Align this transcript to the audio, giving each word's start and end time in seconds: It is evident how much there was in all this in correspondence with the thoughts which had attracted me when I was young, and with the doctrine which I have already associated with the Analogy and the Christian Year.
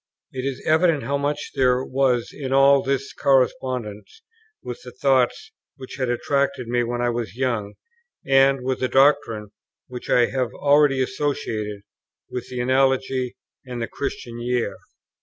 It 0.31 0.45
is 0.45 0.63
evident 0.65 1.03
how 1.03 1.15
much 1.19 1.51
there 1.53 1.85
was 1.85 2.31
in 2.33 2.51
all 2.51 2.81
this 2.81 3.13
in 3.13 3.21
correspondence 3.21 4.23
with 4.63 4.81
the 4.83 4.91
thoughts 4.91 5.51
which 5.75 5.97
had 5.97 6.09
attracted 6.09 6.67
me 6.67 6.83
when 6.83 7.01
I 7.03 7.11
was 7.11 7.35
young, 7.35 7.75
and 8.25 8.61
with 8.63 8.79
the 8.79 8.87
doctrine 8.87 9.49
which 9.85 10.09
I 10.09 10.25
have 10.25 10.49
already 10.55 11.03
associated 11.03 11.81
with 12.31 12.47
the 12.49 12.61
Analogy 12.61 13.35
and 13.63 13.79
the 13.79 13.87
Christian 13.87 14.39
Year. 14.41 14.75